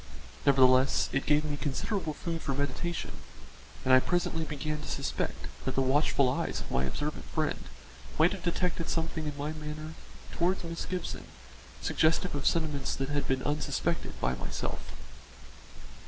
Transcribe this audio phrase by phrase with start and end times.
[0.47, 3.11] Nevertheless, it gave me considerable food for meditation,
[3.85, 7.65] and I presently began to suspect that the watchful eyes of my observant friend
[8.17, 9.93] might have detected something in my manner
[10.31, 11.25] towards Miss Gibson
[11.81, 14.81] suggestive of sentiments that had been unsuspected by myself.